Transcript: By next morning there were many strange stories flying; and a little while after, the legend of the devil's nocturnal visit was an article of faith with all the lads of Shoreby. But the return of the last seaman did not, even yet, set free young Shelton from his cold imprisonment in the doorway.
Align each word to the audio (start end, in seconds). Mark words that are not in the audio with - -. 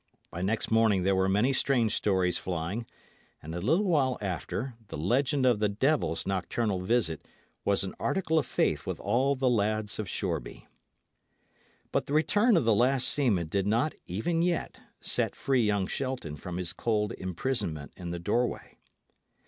By 0.31 0.41
next 0.41 0.71
morning 0.71 1.03
there 1.03 1.15
were 1.15 1.29
many 1.29 1.53
strange 1.53 1.93
stories 1.95 2.39
flying; 2.39 2.87
and 3.39 3.53
a 3.53 3.61
little 3.61 3.85
while 3.85 4.17
after, 4.19 4.73
the 4.87 4.97
legend 4.97 5.45
of 5.45 5.59
the 5.59 5.69
devil's 5.69 6.25
nocturnal 6.25 6.79
visit 6.79 7.23
was 7.65 7.83
an 7.83 7.93
article 7.99 8.39
of 8.39 8.47
faith 8.47 8.87
with 8.87 8.99
all 8.99 9.35
the 9.35 9.47
lads 9.47 9.99
of 9.99 10.09
Shoreby. 10.09 10.65
But 11.91 12.07
the 12.07 12.13
return 12.13 12.57
of 12.57 12.65
the 12.65 12.73
last 12.73 13.09
seaman 13.09 13.45
did 13.45 13.67
not, 13.67 13.93
even 14.07 14.41
yet, 14.41 14.79
set 15.01 15.35
free 15.35 15.61
young 15.63 15.85
Shelton 15.85 16.35
from 16.35 16.57
his 16.57 16.73
cold 16.73 17.11
imprisonment 17.11 17.93
in 17.95 18.09
the 18.09 18.17
doorway. 18.17 18.79